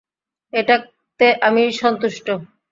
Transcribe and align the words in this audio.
এটাতে 0.53 1.27
আমি 1.47 1.63
সন্তুষ্ট। 1.81 2.27